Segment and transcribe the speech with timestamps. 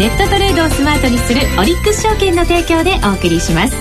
[0.00, 3.76] ネットトレードをスマートにするオリックス証券の提供でお送りします。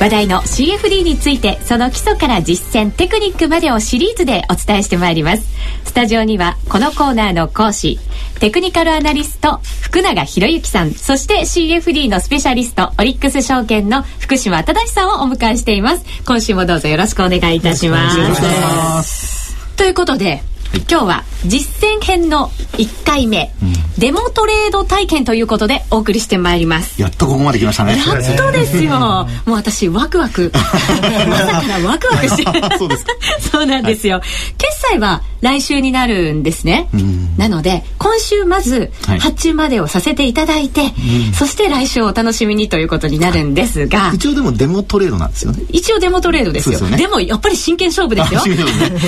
[0.00, 5.44] 話題の CFD についてその基礎から実践テクニックまでをシリーズでお伝えしてまいります。
[5.84, 7.98] スタジオにはこのコーナーの講師
[8.38, 16.04] テクニカルアナリスト福永博之さんそして CFD のスペシャリストオリックス証券の福島忠さんをお迎えしています。
[16.26, 19.54] 今週もどうぞよろしくお願いいたします。
[19.76, 27.00] ということで今日は実践編の1回目、うん、デモトレード体験ということでお送りしてまいります。
[27.00, 27.96] やっとここまで来ましたね。
[27.96, 28.98] やっとですよ。
[28.98, 30.52] もう私ワクワク。
[30.54, 32.44] まさかワクワクして。
[33.50, 34.24] そうなんですよ、はい、
[34.58, 36.88] 決済は来週になるんですね、
[37.36, 40.92] なので今週まず発注までをさせていただいて、はい、
[41.34, 45.62] そして来週お楽しみにということになるんですが一応でもデモトレードなんですよね。
[45.70, 46.78] 一応デモトレードですよ。
[46.80, 48.54] で、ね,、もやっぱり真剣勝負ですよ、ね、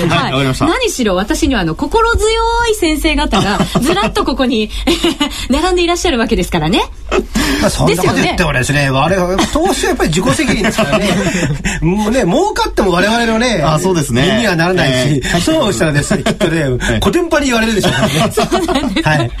[0.09, 4.69] はい、はい、何しろ私にはあの心強い先生方がずらっとここに
[5.49, 6.81] 並んでいらっしゃるわけですからね。
[7.61, 11.09] まあ、そんなこと言ってもですね、我々、投資はやっぱり自己責任ですからね。
[11.81, 14.33] もうね、儲かっても我々のね、あそうですね。
[14.35, 16.65] 身にはならないし、えー、そうしたらですね、きっとね、
[16.99, 18.13] コテンパに言われるでしょうからね。
[18.31, 19.07] そうなんです。
[19.07, 19.31] はい。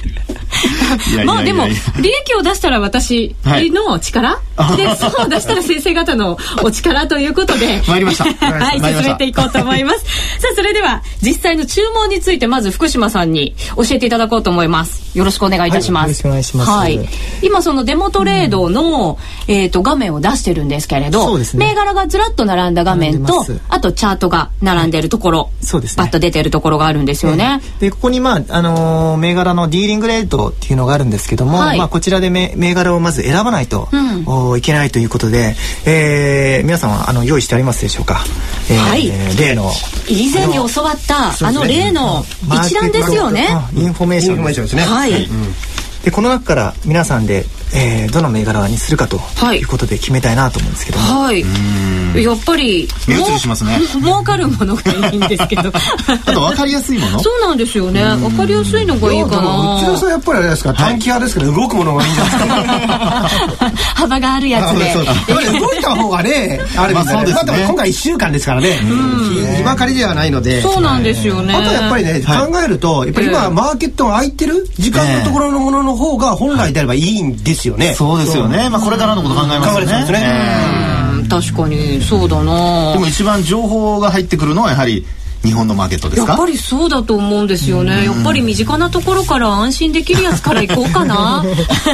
[1.25, 7.81] まあでも利益を出したら私の力、はい、で損を出したら先生方のお力ということで。
[7.87, 8.23] 参りました。
[8.25, 9.99] はい進めていこうと思います。
[10.39, 15.03] さあそれでは実際の注文についてまず福島さんに教えていただこうと思います。
[15.13, 16.99] よろしくお願いいたします、はい、よろしくお願いします、はい、
[17.43, 19.17] 今そのデモトレードの、
[19.47, 26.03] うん、えっ、ー、と画面を出してるんですけれど、ね、銘柄がずらっと並んだ画面とあとチャートが並んでるところ、そうですね。
[26.03, 38.21] バッと出てるところがあるんですよね、えー、でここにまああのー、銘柄のディーリングレートっていうのがあるんですけども、はい、まあこちらで銘柄をまず選ばないと、うん、いけないということで、えー、皆さんはあの用意してありますでしょうか、
[38.69, 39.71] えー、はい、例の。
[40.07, 42.23] 以前に教わったあの例の
[42.65, 43.47] 一覧ですよね。
[43.75, 44.83] インフォメーションですね。
[44.83, 45.53] はい、うん
[46.03, 49.19] でこの中から皆さんで、えー、どの銘柄にするかと
[49.53, 49.63] い。
[49.63, 51.41] うことで決めたいなと思うんですけどはい、
[52.23, 53.79] やっぱり目移りしますね。
[54.01, 55.71] 儲かるものがいいんですけど。
[56.25, 57.19] あと分かりやすいもの。
[57.19, 58.03] そうなんですよね。
[58.03, 59.75] 分かりやすいのがいいかな。
[59.77, 63.31] 内田さんやっぱりあれですか短期派ですから動くものがいいんじゃないですか。
[63.95, 64.93] 幅があるやつで。
[65.59, 68.79] 動いた方がねあれですね,、まあ、でも今回1週間ですからね。
[69.57, 70.61] 日ばかりではないので。
[70.61, 71.55] そうなんですよね。
[71.55, 77.93] あとやっぱりね考えるとやっぱり今マーケットが空いてる時間のところのもののの方が本来であればいいんですよね。
[77.93, 78.69] そうですよね。
[78.69, 80.19] まあこれからのこと考えますね。
[80.19, 81.27] ね。
[81.29, 82.93] 確かにそうだな。
[82.93, 85.05] でも一番情報が入ってくるのはやはり
[85.43, 88.05] 日本のマーケットですやっぱりそうだと思うんですよね。
[88.05, 91.43] やっぱり身近なところから安心できるやつから行こうかな。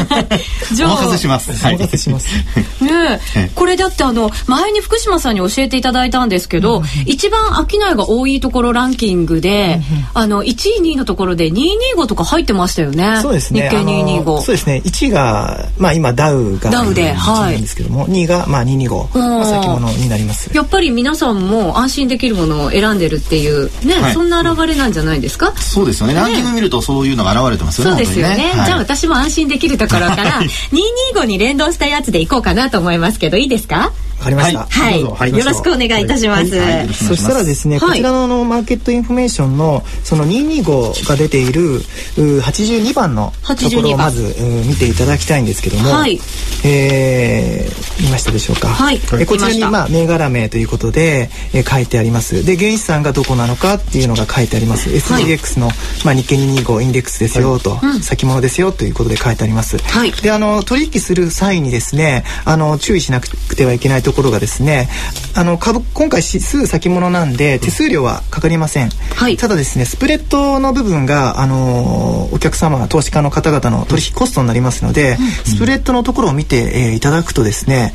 [0.71, 1.51] じゃあお任せします。
[1.51, 2.27] お任せします。
[2.81, 3.19] ね
[3.55, 13.19] これだってあの前に福島さんに教えていただいたんですけど、うん、一番商いが多いところランキングで、うん、あの1位2位のところで225とか入ってましたよね。
[13.21, 13.63] そうですね。
[13.63, 14.81] 日経225そうですね。
[14.85, 17.53] 1位がまあ今ダウがダウではい。
[17.53, 20.51] なんですけども2位がまあ225、まあ、先物になります。
[20.53, 25.53] やっぱり皆さんも安心できるものを選んでるっていうね、はい、そんな現れなんじゃないですか？
[25.57, 26.13] そうですよね。
[26.13, 28.44] ランキング見るとそういうのが現れてますよねそうですよね、ね。
[28.51, 30.41] はい、じゃあ私も安心できるところから
[31.13, 33.91] 225に連動したやつでいこうかなと思いますけどいいですか？
[34.19, 34.66] わかりました。
[34.66, 35.03] はい。
[35.03, 36.56] はい、よろしくお願いいたします。
[36.57, 41.80] はい、そしたらですね、こちらののマーケットインフォメーションのその225が出ている
[42.18, 44.22] 82番のところをまず
[44.68, 46.19] 見ていただきたいんですけども、はい、
[46.66, 48.68] えー、見ましたでしょうか？
[48.68, 49.00] はい。
[49.00, 52.46] こちらにまあ銘柄名ということで、えー、書いてあります。
[52.46, 54.90] で原資産がどこなのかっていうのが書いてあります。
[54.90, 55.69] SGX の
[56.03, 59.78] まあ日経225インデックスですよと、先物ですよということで書いてあります。
[59.78, 60.12] はい。
[60.12, 64.90] であの取引する際にですね、あの注意しなくてはいけないところがですね
[65.36, 77.94] あの株今回指数先物なんで手数料はかかりません、はい、ただですねスプレッドの部分があのお客様投資家の方々の取引コストになりますので、うん、スプレッドのところを見て、えー、いただくとですね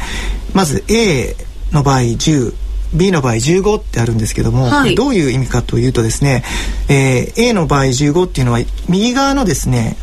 [0.55, 1.37] まず A
[1.73, 2.55] の場合10
[2.95, 6.45] B の場合15ってあるんですけども、はい、どういう意味かというとですね、
[6.89, 9.97] えー、A の場合15っていうのは右側のですね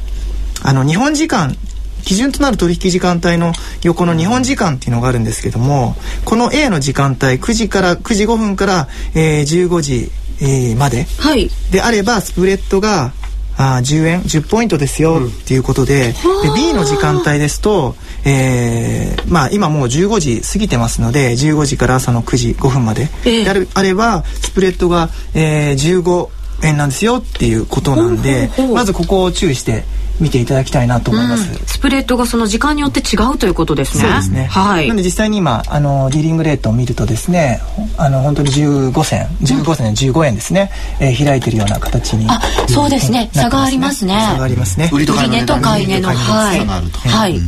[0.63, 1.55] あの日本時間
[2.01, 3.53] 基準となる取引時間帯の
[3.83, 5.95] 横の日本時間っていうのがあるんですけども
[6.25, 10.11] この A の時間帯9時から9時5分から、えー、15時、
[10.41, 13.13] えー、まで、はい、であればスプレッドが
[13.57, 17.95] あ10円10ポイントですよっていうことでうん、で B の時間帯ですと、
[18.25, 26.29] えー、まあ今もう15時過ぎてますので15時から朝の9時5分まで、えー、であれあればスプレッドが、えー、15
[26.63, 29.83] 円なんですよっていうことなんでまずここを注意して
[30.21, 34.03] 見ていただきたいなと思います、うん、スプレッドがその時間によって違うということですね。
[34.03, 34.45] そうですね。
[34.45, 34.87] はい。
[34.87, 37.59] なので実際に今あのディーリングレートを見るとですね
[37.97, 42.27] あの本当に15銭15銭15円ですね、えー、開いてるような形に。
[42.29, 42.39] あ
[42.69, 43.29] そうですね。
[43.33, 44.19] 差がありますね。
[44.31, 44.89] 差がありますね。
[44.93, 47.39] 売りと買い値と買い値のはい、はい、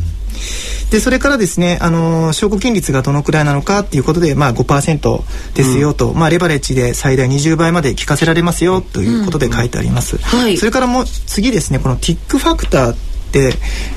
[0.94, 10.22] でそれからですねあの証拠金率がどのくらいなのかっていうことで、まあ、5%ですよと、うん、まあ、レバレッジで最大20倍まで効かせられますよということで書いてあります、うん。
[10.22, 12.95] はい、それからもう次ですねこのティックファクターっ
[13.31, 13.54] て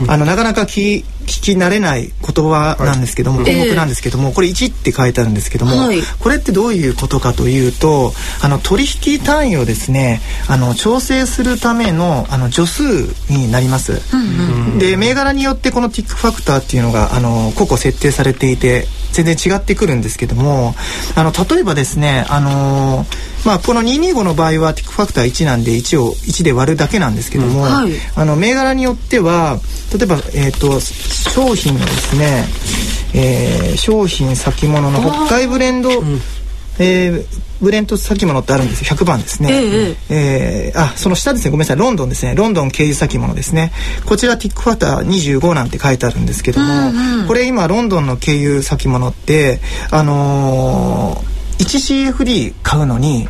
[0.09, 8.13] あのなかなか聞聞き慣れない言葉なんですけども、はい、項目なんですけども、これ1って書いてあるんですけども、はい、これってどういうことかというと
[8.43, 12.83] あの取引単位をですねあの調整するためのあの助数
[13.31, 14.01] になります。
[14.79, 20.75] で銘柄によってこのティックファクターっていうのがあの個々設定されていて全然違ってくるんですけども
[21.15, 23.07] あの例えばですねあの
[23.47, 27.71] まあ、この225の場合はティックファクター1なんで1を1で割るだけなんですけども、うん。
[27.71, 29.59] はい、あの銘柄によっては
[29.97, 32.45] 例えば、えーと商品のですね、
[33.15, 35.91] えー、商品先物の北海ブレンド、
[36.79, 37.25] えー、
[37.61, 38.97] ブレント先物ってあるんですよ。
[38.97, 41.51] 100番ですね、えええー、あその下ですね。
[41.51, 41.77] ごめんなさい。
[41.77, 42.35] ロンドンですね。
[42.35, 43.73] ロンドン経由先物ですね。
[44.07, 49.61] こちらティックファター25なんて書いてあるんですけども、うんうん、これ今ロンドンの経由先物って
[49.91, 53.29] あのー、1CFD 買うのに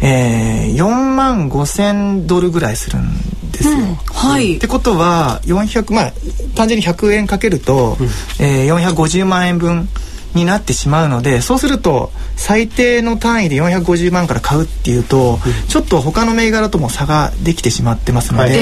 [0.00, 3.16] えー、4万5千ドルぐらいするん
[3.50, 3.72] ですよ。
[3.72, 4.56] うん、はい。
[4.56, 6.12] ってことは400まあ
[6.54, 8.06] 単純に100円かけると、うん、
[8.44, 9.88] えー、450万円分
[10.34, 18.58] になってしまうのでそうすると最低の単位で450万から買うっていうと、うん、ちょっと他の銘柄とも差ができてしまってますので、はい、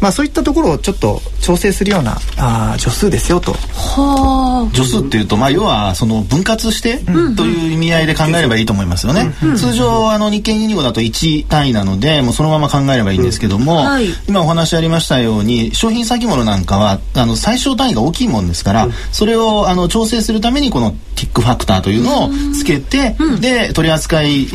[0.00, 3.52] まあ、そういったところをちょっと調整するようなあ助数ですよと。
[3.52, 6.98] は助数っていうと、まあ、要はその分割して
[7.36, 9.32] という意味合いで考えればいいと思いますよね。
[9.42, 24.46] うん、通常あの日経225だと1単位なのでもうそのまま考えればいいんですけども、はい、今お話ありましたように商品先物なんかはあの最小単位が大きいもんですから、それをあの調整するためにこのティックファクターというのをつけて、で取り扱い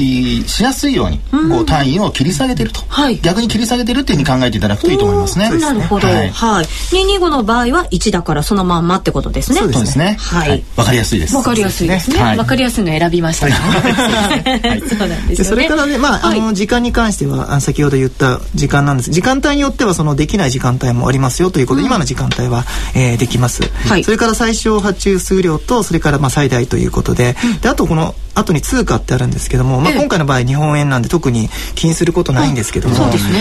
[0.47, 1.19] しやすいように
[1.49, 5.49] こう単位を切り下げてると、はい、逆に切り下げてるっていうふうに考えていただくといいと思いますね。
[5.57, 6.07] なるほど。
[6.07, 6.29] はい。
[6.29, 9.59] はい、225の場合は1だからそのまんまってことですね。
[9.59, 10.17] そうですね。
[10.19, 10.63] はい。
[10.75, 11.35] わ、かりやすいです。
[11.35, 12.21] わかりやすいですね。
[12.21, 19.11] わ、かりやすいの選びましたそうなんですそれからね、まあ、あの時間に関しては先ほど言った時間なんです。
[19.11, 22.65] 時間帯によってはそのできない時間帯もありますよということで、今の時間帯は、
[22.95, 23.63] えー、できます。
[23.87, 24.03] はい。
[24.03, 32.95] それから最小発注数量とそれからまあ最大ということで、であとこの後に通貨ってあるんですけども、まあ、今回の場合日本円なんで特に気にすることないんですけども、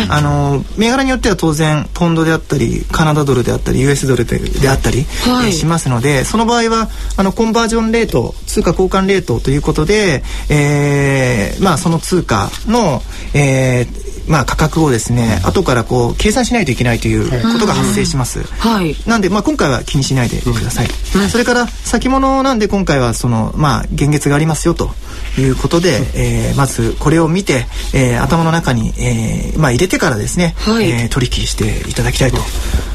[0.08, 13.02] あの銘柄によっては当然ポンドであったりカナダドルであったり US ドルであったり、はい、しますのでその場合はあのコンバージョンレート通貨交換レートということで、えー、まあその通貨の、
[13.34, 18.42] えー、まあ、価格をですね、後からこう計算しないといけないということが発生します。
[18.42, 18.96] はい。
[19.06, 20.88] なんで、まあ、今回は気にしないでください。
[21.30, 24.90] それから先物なんで今回はそのまあ限月がありますよと
[25.38, 32.38] いうことで、えー、まずこれを見て、えー、頭の中に、えー、まあ入れてからですね、はい、えー、取引していただきたいと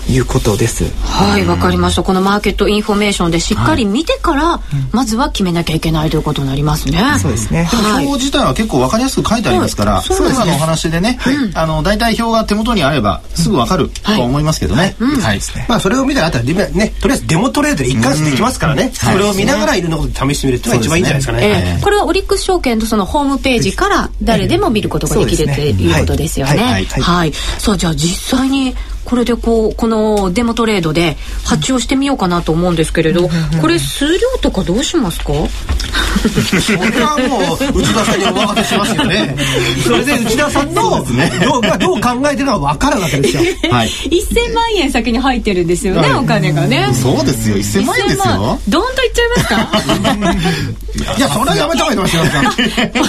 [0.10, 0.86] いうことです。
[1.04, 2.04] はいわかりました。
[2.04, 4.62] このマーケットインフォメーションでしっかり見てから、はい、
[4.92, 7.00] まずは決めなきゃいけないということになりますね。
[7.22, 7.70] そうですね。
[7.72, 14.96] 表自体は結構わかりやすく書いてありますから、はい、そう今のお話でね、はい、あの大体表が手元にあればすぐわかると思いますけどね。
[15.00, 15.40] はい。
[15.70, 18.92] まあそれを見たらあとはねとりあえずデモトレードで一貫してできますからね。
[18.94, 21.80] それを見ながらいろんなこと試してみるっていうのが一番いいんじゃないですかね。
[21.84, 26.88] これはオリックス証券とそのホームページから誰でも見ることができるということですよね。
[27.02, 27.34] はい。
[27.34, 33.30] さあじゃあ実際にこれでこうこのデモトレードで発注をしてみようかなと思うんですけれど、
[33.60, 35.34] これ数量とかどうしますか？
[36.62, 39.36] それはもう内田さんにお任せしますよね。
[39.84, 43.42] それで内田さんのどうどう考えてるのは分かるわけですよ、
[43.72, 46.88] はい、1000万円先に入ってるんですよね、お金がね。
[46.94, 47.56] そうですよ。
[47.58, 48.60] 1000万円ですよ。
[48.68, 49.72] どんといっちゃいますか？
[51.18, 52.24] いやそれはやめた方がいいと思いますよ。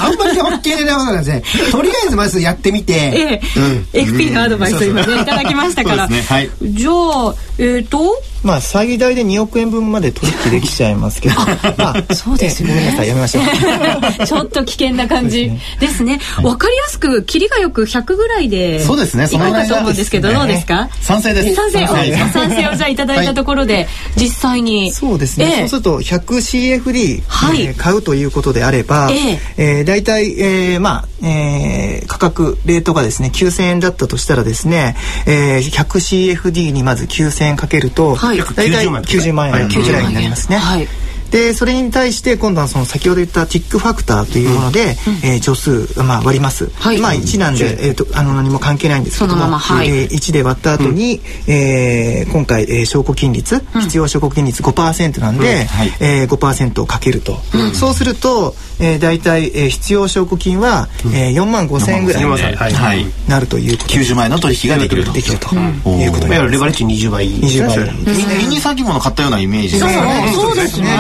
[0.02, 1.42] あんまり受け入れないことなんですね。
[1.70, 3.60] とりあえずまずやってみて、ええ。
[3.60, 6.22] うん、FP のアドバイスを今ねいただきましたから、ね。
[6.22, 8.00] はい、じゃあえっ、ー、と
[8.42, 11.36] まあ最大で2億円分まで取引できちゃいますけど。
[11.78, 12.74] まあそうですよね。
[12.74, 14.26] ごめんなさいやめましょう。
[14.26, 15.50] ちょっと危険な感じ。
[15.78, 16.20] ですね。
[16.42, 19.26] わ、ね、かりやすく切りがよく100ぐらいでそうですね。
[19.26, 20.88] そのだと思うんですけど、どうですか？
[21.00, 21.54] 賛成です。
[21.54, 21.86] 賛成。
[22.32, 22.62] 賛成。
[22.68, 24.92] をじゃあいただいたところで、実際に。
[24.92, 27.62] そうですね、そうすると 100CFD、はい。
[27.62, 34.96] えー、買うということであれば、えーえー、大体、えー、まあ、えー、価格レートがですね9000円だったとしたらですね、
[35.26, 39.68] えー、100CFD にまず9000円かけると、はい、大体90万円。
[39.68, 40.06] ぐらい。
[40.06, 40.56] になりますね。
[40.58, 40.88] はい。
[41.32, 44.92] でそれに対して今度はその先ほど言ったティックファクターというもので、うん、
[45.26, 51.14] えー、助数、まあ、割ります、はい、まあ1なんで、えーと、あの何も関係ないんですけども、まはい、えー、1で割った後に、
[51.48, 55.66] うん、えー、今回、えー、証拠金率、うん、必要証拠金率5%なんで、うん。
[55.66, 55.88] はい。
[56.00, 65.12] えー、5%をかけると、うん、そうすると、えー、大体、えー、必要証拠金は、うん、えー、4万5千円ぐらいになるということで、90万円の取引ができると。
[65.12, 65.54] できると。
[65.56, 67.28] いうことで、レバレッジ20倍。
[67.28, 68.16] 20倍。
[68.16, 70.32] みんな輸入先物買ったようなイメージですね。
[70.34, 70.98] そうですね。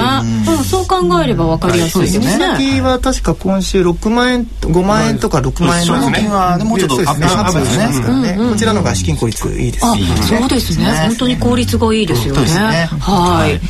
[0.64, 2.26] そう考えれば分かりやすいですね。
[2.26, 9.86] 先は確か今週6万円5万円とか6万円の証金はもうちょっとアップしますねこちらのが資金効率いいです。
[10.28, 10.84] そうですね。
[11.06, 12.88] 本当に効率がいいですよね。
[13.00, 13.60] はい。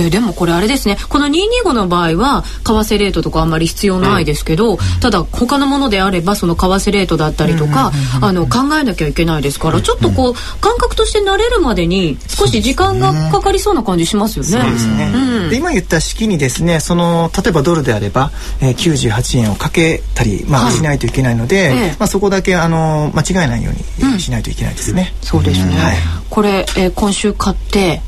[0.00, 0.96] えでもこれあれですね。
[1.08, 14.50] この225の場合は為替レートとかあんまり必要ないですけどただ他のものであればその為替レートだったりとかあの考えなきゃいけないですからちょっとこう感覚として慣れるまでに少し時間がかかりそうな感じしますよね。
[14.50, 15.12] そうですね。
[15.50, 18.30] で今言った式にですねその例えばドルであれば、
[18.60, 25.12] えー、98円をかけたり、まあ、しないといけないので、はい、まあ、そこだけあの間違えないようにしないといけないですね。
[25.20, 25.96] うん、そうですね、はい、
[26.30, 28.00] これ、えー、今週買って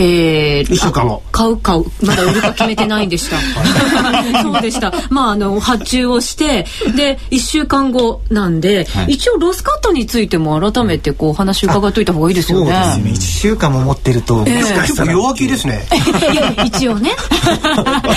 [0.00, 1.22] えー、1週間後。
[1.32, 1.84] 買う買う。
[2.02, 3.36] まだ売るか決めてないんでした。
[4.42, 4.92] そうでした。
[5.10, 12.72] まああの発注をしてで1週間後なんで、はい、一応ロスカットについても改めてこう話伺っといた方がいいですよね。
[12.72, 13.26] そうですね。
[13.26, 15.12] 1週間も持ってると、えー、もしかしたら。
[15.12, 15.84] 弱気ですね。
[16.32, 17.10] いや一応ね。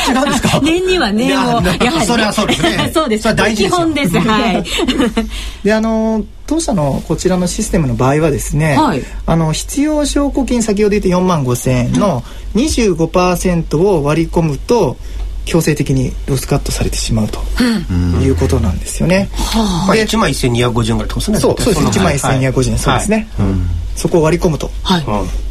[0.09, 0.59] 違うんですか？
[0.63, 1.31] 年には年を。
[1.31, 2.91] やはり、それはそうですね。
[2.93, 3.35] そうです。
[3.35, 4.19] 大事基本です。
[4.19, 4.63] はい。
[5.63, 12.23] であの当社のこちらのシステムの場合はですね、はい、あの必要証拠金先ほど言った4万5千円の
[12.55, 14.97] 25%を割り込むと
[15.45, 17.39] 強制的にロスカットされてしまうと、
[18.21, 19.29] いうことなんですよね。
[19.33, 21.39] はあ、1万1250円ぐらいとすね。
[21.39, 21.99] そうそうです。
[21.99, 23.29] 1万1250円、そうですね。
[23.95, 25.05] そこを割り込むと、はい、っ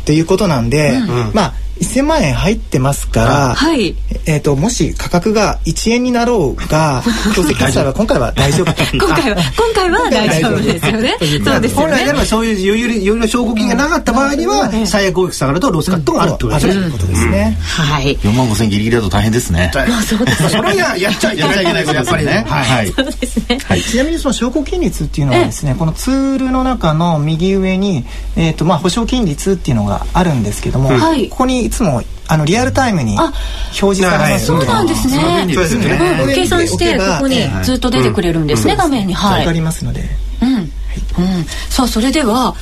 [0.04, 3.96] ていうことなんで、うん、まあ1000万円入ってますから、はい、
[4.26, 7.02] えっ、ー、ともし価格が1円になろうが
[7.34, 8.70] 強制決済は今回は大丈夫。
[8.92, 10.60] 今回は今回は大丈夫。
[10.60, 11.16] ですよね。
[11.44, 18.16] そうです本来ではそういう余裕余裕の証拠金がなかった場合には、最悪大きく下がるとロスカットがあるということですね、はい。
[18.22, 19.70] 4万5千ギリギリだと大変ですね。
[19.74, 22.44] そうですそれはやっちゃいけないことやっぱりね。
[22.48, 28.04] はい、そうですね、はい、ちなみにその証拠金率っていうのはですねこのツールの中の右上に
[28.36, 35.46] えっ、とまあ保証金率っていうのがあるんですけども、はい、ここにいつもあのリアルタイムに表示されますそうなんですね。
[35.54, 35.98] そうですね。
[36.34, 39.14] 計算してここにずっと出てくれるんですね、画面に。
[39.14, 39.40] はい。
[39.40, 40.02] わかりますので。
[40.42, 40.68] うん、うん、
[41.68, 42.56] さあそれでは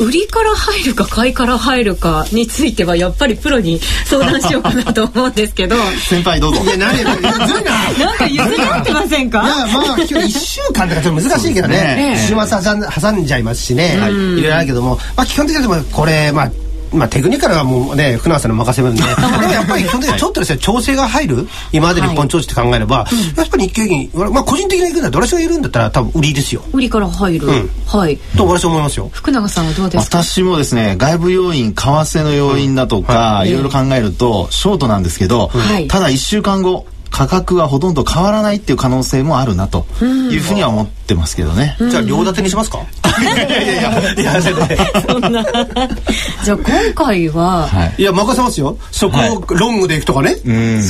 [0.00, 5.76] 売りから入るか買いから入るかについてはやっぱりプロに相談しようかなと思うんですけど。
[6.08, 6.62] 先輩どうぞ。
[6.62, 9.44] いや何なんか譲り合ってませんか？
[9.44, 12.16] いやまあ今日1週間とかちょっと難しいけどね。
[12.26, 13.94] 週末挟んじゃいますしね。
[13.94, 13.98] い。
[14.00, 14.98] ろいろあるけども。
[15.16, 16.50] まあ基本的にはこれまあ
[16.94, 19.02] まあ、テクニカルはもうね、船橋さんの任せるんで、
[19.40, 26.62] でもやっぱり基本的にちょっとですね、調整が入る、今まで日本調子って考えれば、やっぱり日経平均、まあ、個人的に行くんだ、どれしがいるんだったら、多分売りですよ。
[26.72, 27.70] 売りから入る。
[27.86, 28.18] はい。
[28.36, 29.10] と私は思いますよ。
[29.12, 30.18] 福永さんはどうですか？
[30.22, 35.50] 私もですね、外部要因、為替の要因だとか、いろいろ考えると、ショートなんですけど、
[35.88, 36.86] ただ1週間後、
[37.16, 41.76] 価格はほとんど変わらないっていう可能性もあるなというふうには思ってますけどね。
[41.78, 42.78] じゃあ両立てにしますか？
[43.22, 45.44] いやいやいやいやそんな。
[45.44, 48.76] じゃあ今回は、い、や任せますよ。
[48.90, 50.34] そこをロングでいくとかね、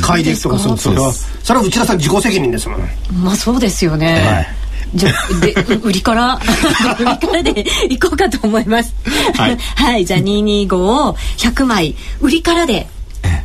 [0.00, 2.80] 買いでいくとかそうそれはそれは内田さん自己責任ですもん。
[3.22, 4.48] まあそうですよね。
[4.94, 5.10] じゃ
[5.42, 5.52] で
[5.82, 6.40] 売りから
[7.00, 8.94] 売りからでいこうかと思います。
[9.34, 12.86] はい、はい、じゃあ225を100枚売りからで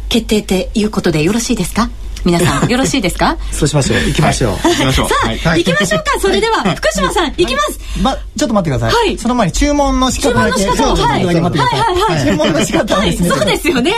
[0.08, 1.90] 決定っていうことでよろしいですか？
[2.26, 3.38] 皆さんよろしいですか？
[3.52, 4.00] そうしましょう。
[4.00, 5.10] 行きましょう、行きましょう。
[5.10, 6.20] さあ、行きましょうか。
[6.20, 7.80] それでは福島さん行きます。
[8.02, 11.26] まちょっと待ってください、はい、その前に注文の仕方だけ注文の仕方をはい。
[11.26, 11.50] はいは
[12.18, 13.94] い注文の仕方ですねそうですよね。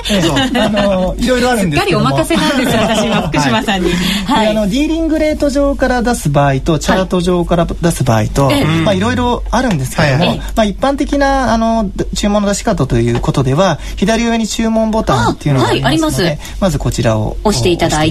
[0.56, 3.92] あの いろいろあるんですけどお任せなんです私は福島さんに。
[4.26, 4.48] はい。
[4.50, 8.52] あのディーリングレート上から出す場合とチャート上から出す場合と
[8.84, 18.11] まあいろいろあるんですけどもまあ一般的なあの注文の出し方ということでは左上に注文ボタンっていうのがありますのでまずこちらを押していただい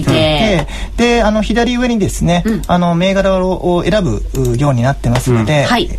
[0.97, 5.89] であの左上にですね、うん、あの銘柄を選ぶようになってますので、うん、はい。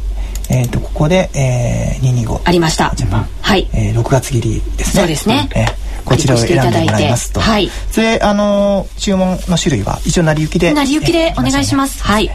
[0.50, 7.40] えっ、ー、とここで、えー、225ありましたジャパン、はい、えー、6月切りですねそうですね、えーこちらを選んでもらいますと。
[7.40, 7.70] はい。
[7.94, 10.72] で、あの注文の種類は一応成り行きで。
[10.74, 12.02] 成り行きでお願いします。
[12.02, 12.28] はい。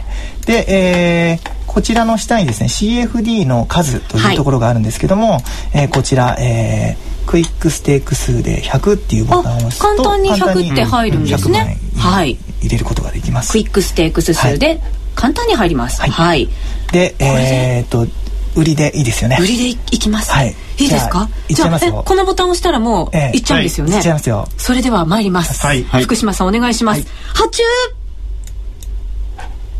[0.45, 5.41] で、えー、こちらの下にですね CFD の数というところがあるんですけども、はい、
[5.73, 11.77] えー、こちら、えー、クイックステーク数で100っていうボタンを押すと簡単に100って入るんですね。
[11.95, 12.37] はい。
[12.61, 13.51] 入れることができます。
[13.51, 14.81] クイックステークス数で
[15.13, 16.01] 簡単に入ります。
[16.01, 16.49] はい、
[16.91, 18.07] でえー、っと
[18.55, 19.37] 売りでいいですよね。
[19.39, 20.31] 売りでいきます？
[20.31, 20.55] はい。
[20.79, 21.29] いいですか？
[21.49, 23.99] じゃあこのボタンを押したらもういっちゃうんですよね、い。
[23.99, 24.47] っちゃいますよ。
[24.57, 25.65] それでは参ります。
[25.65, 25.83] はい。
[25.83, 27.05] 福島さんお願いします。
[27.33, 27.63] 発注！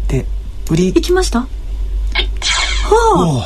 [0.07, 0.25] で
[0.69, 0.89] 売り。
[0.89, 1.39] いきました？
[1.39, 1.47] は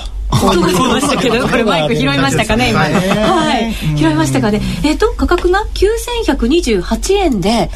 [0.07, 2.79] あ音が出ましたけど、これマイク拾いましたかね、今。
[2.81, 3.73] はい。
[3.97, 4.61] 拾いましたかね。
[4.83, 7.69] えっと、価格が9128円で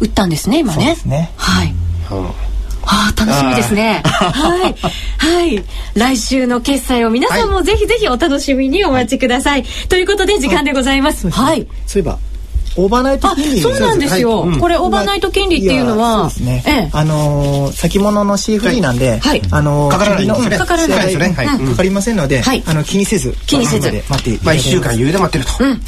[0.00, 0.96] 売ったんですね、今ね。
[1.04, 1.32] ね。
[1.36, 1.74] はい。
[2.86, 4.02] ああ楽しみですね。
[4.04, 4.74] はい
[5.18, 9.64] はい来週の決済を皆さんもぜひぜひお楽しみにお待ちください。
[9.88, 11.30] ということで時間でございます。
[11.30, 11.66] はい。
[11.86, 12.18] そういえば
[12.76, 14.48] オーバーナイト金利そうなんですよ、はい。
[14.50, 21.06] うん、これオーバーナイト金利っていうのは、そうですね、ええ、あのー、先物の CFD なんで、はい、あのー、かからないの、かからない。
[21.06, 23.90] ですね、はい、かかりませんので、はい、あの気にせず気にせず。
[24.08, 25.80] 待ってまあ一週間余裕で待ってると、うん、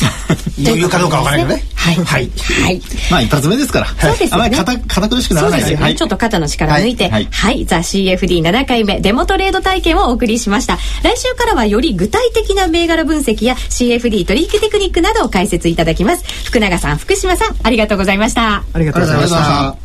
[0.65, 1.65] 余裕かどうかわからないよね。
[1.87, 1.95] はい。
[1.97, 2.31] はい。
[2.65, 2.83] はい。
[3.11, 3.87] まあ一発目ですから。
[3.87, 4.31] そうですね。
[4.33, 5.95] あまり堅堅苦しくならないそうですよね。
[5.95, 7.09] ちょっと肩の力抜いて。
[7.09, 7.65] はい。
[7.67, 10.79] ザ CFD7 回目デモトレード体験をお送りしました。
[11.03, 16.25] 来週からはより具体的な銘柄分析や CFD 取引テクニックなどを解説いただきます。
[16.45, 18.63] 福永さん福島さんありがとうございました。
[18.73, 19.77] ありがとうございました。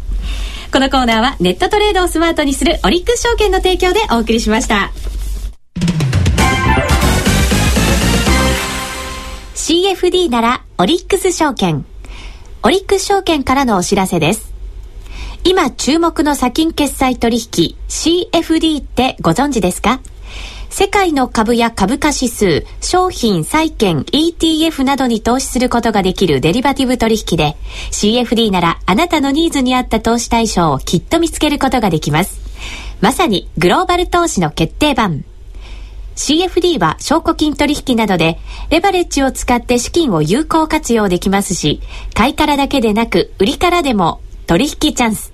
[0.72, 4.92] このコーナーはネットトレードをスマートにするオリックス証券の提供でお送りしました。
[9.56, 11.86] CFD ならオリックス証券。
[12.64, 14.52] オリックス証券からのお知らせです。
[15.44, 20.00] 今注目の先金決済取引 CFD ってご存知ですか？
[20.72, 27.58] 世界の株や株価指数、商品、債券、ETF などに投資することができるデリバティブ取引で、
[27.92, 32.40] CFD ならあなたのニーズに合った投資対象をきっと見つけることができます。
[33.02, 35.26] まさにグローバル投資の決定版。
[36.16, 41.82] CFD は証拠金取引などで、レバレッジを使って資金を有効活用できますし、
[42.14, 45.34] 買いからだけでなく、売りからでも取引チャンス。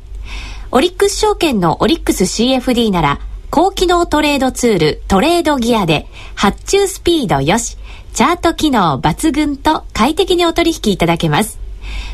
[0.71, 3.19] オリックス証券のオリックス CFD なら、
[3.57, 7.75] 高機能トレードツールトレードギアで発注スピードよし、
[8.13, 11.57] チャート機能抜群と快適にお取引いただけます。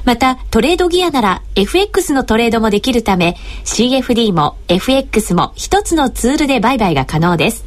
[0.06, 3.36] また、トレードギアなら FX のトレードもできるため
[3.66, 7.66] CFD も FX も一つのツールで売買が可能です。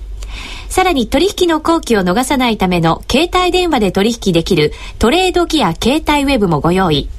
[0.71, 7.11] さらに取引の後期を逃さないための携帯電話で取引できるトレードギア携帯ウェブもご用意。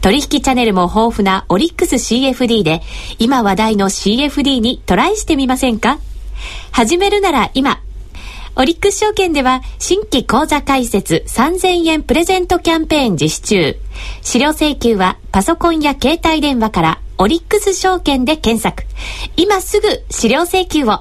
[0.00, 2.82] 取引チャンネルも豊富なオリックス CFD で、
[3.18, 5.98] 今話題の CFD にトライしてみませんか？
[6.72, 7.80] 始めるなら今。
[8.56, 13.76] オリックス証券では新規口座開設3000円プレゼントキャンペーン実施中。
[14.22, 18.84] 資料請求はパソコンや携帯電話からオリックス証券で検索。
[19.36, 21.00] 今すぐ資料請求を。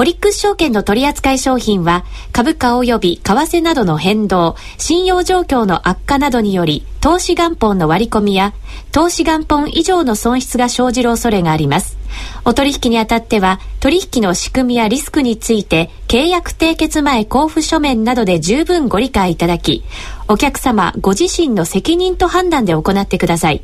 [0.00, 8.54] オリックス証券の取扱い商品は株価及び為替などの変動、信用状況の悪化などにより投資元本の割り込みや
[8.92, 11.98] 投資元本以上の損失が生じる恐れがあります。
[12.44, 19.82] お取引にあたっては取引の仕組みやリスクについて契約締結前交付書面などで十分ご理解いただき、
[20.28, 23.62] お客様ご自身の責任と判断で行ってください。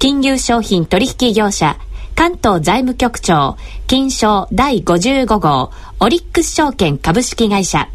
[0.00, 1.78] 金融商品取引業者
[2.20, 3.56] 関東財務局長、
[3.86, 7.88] 金賞第55号、オリックス証券株式会社。